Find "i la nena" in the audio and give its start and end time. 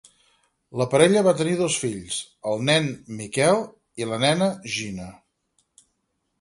4.03-4.51